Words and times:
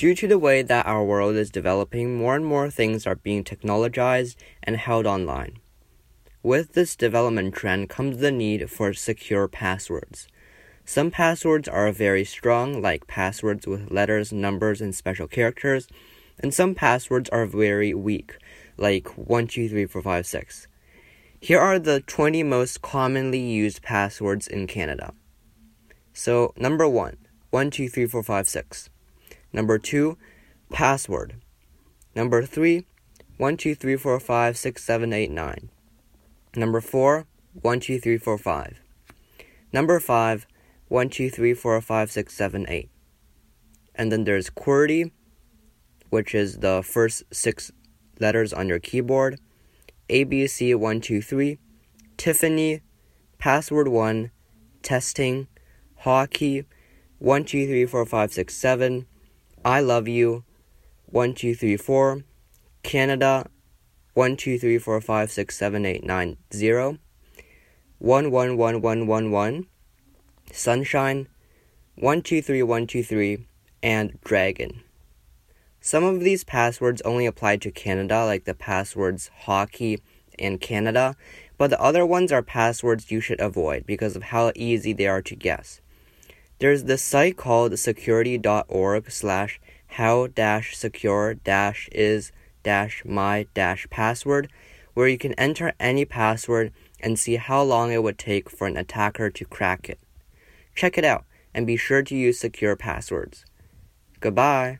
Due 0.00 0.14
to 0.14 0.26
the 0.26 0.38
way 0.38 0.62
that 0.62 0.86
our 0.86 1.04
world 1.04 1.36
is 1.36 1.50
developing, 1.50 2.16
more 2.16 2.34
and 2.34 2.46
more 2.46 2.70
things 2.70 3.06
are 3.06 3.16
being 3.16 3.44
technologized 3.44 4.34
and 4.62 4.78
held 4.78 5.06
online. 5.06 5.58
With 6.42 6.72
this 6.72 6.96
development 6.96 7.54
trend 7.54 7.90
comes 7.90 8.16
the 8.16 8.30
need 8.30 8.70
for 8.70 8.94
secure 8.94 9.46
passwords. 9.46 10.26
Some 10.86 11.10
passwords 11.10 11.68
are 11.68 11.92
very 11.92 12.24
strong, 12.24 12.80
like 12.80 13.08
passwords 13.08 13.66
with 13.66 13.90
letters, 13.90 14.32
numbers, 14.32 14.80
and 14.80 14.94
special 14.94 15.26
characters, 15.26 15.86
and 16.38 16.54
some 16.54 16.74
passwords 16.74 17.28
are 17.28 17.44
very 17.44 17.92
weak, 17.92 18.38
like 18.78 19.06
123456. 19.18 20.66
Here 21.42 21.60
are 21.60 21.78
the 21.78 22.00
20 22.00 22.42
most 22.42 22.80
commonly 22.80 23.40
used 23.40 23.82
passwords 23.82 24.48
in 24.48 24.66
Canada. 24.66 25.12
So, 26.14 26.54
number 26.56 26.88
one, 26.88 27.18
123456. 27.50 28.88
Number 29.52 29.78
two, 29.78 30.16
password. 30.70 31.34
Number 32.14 32.44
three, 32.44 32.86
12345678 33.38 35.68
Number 36.56 36.80
four, 36.80 37.26
12345. 37.62 38.80
Number 39.72 40.00
five, 40.00 40.46
1234567 40.90 42.88
And 43.94 44.12
then 44.12 44.24
there's 44.24 44.50
QWERTY, 44.50 45.12
which 46.10 46.34
is 46.34 46.58
the 46.58 46.82
first 46.82 47.22
six 47.32 47.70
letters 48.18 48.52
on 48.52 48.68
your 48.68 48.80
keyboard. 48.80 49.38
ABC123, 50.08 51.58
Tiffany, 52.16 52.82
password 53.38 53.86
1, 53.88 54.30
testing, 54.82 55.46
hockey, 55.98 56.64
12345667, 57.22 59.06
I 59.64 59.80
love 59.80 60.08
you, 60.08 60.44
1234, 61.10 62.24
Canada, 62.82 63.46
one 64.14 64.36
two 64.36 64.58
three 64.58 64.78
four 64.78 65.00
five 65.00 65.30
six 65.30 65.56
seven 65.56 65.86
eight 65.86 66.02
nine 66.02 66.36
zero. 66.52 66.98
One 67.98 68.30
one 68.30 68.56
one 68.56 68.80
one 68.80 69.06
one 69.06 69.30
one. 69.30 69.66
Sunshine. 70.52 71.28
One 71.94 72.22
two 72.22 72.42
three 72.42 72.62
one 72.62 72.86
two 72.86 73.02
three. 73.02 73.46
And 73.82 74.18
dragon. 74.24 74.82
Some 75.80 76.04
of 76.04 76.20
these 76.20 76.44
passwords 76.44 77.00
only 77.02 77.24
apply 77.24 77.58
to 77.58 77.70
canada 77.70 78.24
like 78.24 78.44
the 78.44 78.54
passwords 78.54 79.30
hockey 79.44 80.02
and 80.38 80.60
canada 80.60 81.16
but 81.56 81.70
the 81.70 81.80
other 81.80 82.04
ones 82.04 82.32
are 82.32 82.42
passwords 82.42 83.10
you 83.10 83.20
should 83.20 83.40
avoid 83.40 83.86
because 83.86 84.16
of 84.16 84.24
how 84.24 84.52
easy 84.54 84.92
they 84.92 85.06
are 85.06 85.22
to 85.22 85.34
guess 85.34 85.80
there's 86.60 86.84
this 86.84 87.02
site 87.02 87.36
called 87.36 87.78
security.org 87.78 89.10
slash 89.10 89.60
how 89.88 90.28
dash 90.28 90.76
secure 90.76 91.34
dash 91.34 91.88
is 91.90 92.32
dash 92.62 93.02
my 93.04 93.46
dash 93.54 93.88
password 93.90 94.48
where 94.94 95.08
you 95.08 95.18
can 95.18 95.32
enter 95.34 95.72
any 95.80 96.04
password 96.04 96.72
and 97.00 97.18
see 97.18 97.36
how 97.36 97.62
long 97.62 97.90
it 97.90 98.02
would 98.02 98.18
take 98.18 98.50
for 98.50 98.66
an 98.66 98.76
attacker 98.76 99.30
to 99.30 99.44
crack 99.46 99.88
it. 99.88 99.98
Check 100.74 100.98
it 100.98 101.04
out 101.04 101.24
and 101.54 101.66
be 101.66 101.76
sure 101.76 102.02
to 102.02 102.14
use 102.14 102.38
secure 102.38 102.76
passwords. 102.76 103.44
Goodbye. 104.20 104.78